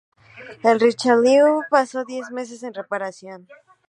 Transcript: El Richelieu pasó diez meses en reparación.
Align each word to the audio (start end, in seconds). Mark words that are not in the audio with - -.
El 0.69 0.79
Richelieu 0.83 1.61
pasó 1.69 2.03
diez 2.05 2.31
meses 2.31 2.63
en 2.63 2.73
reparación. 2.73 3.47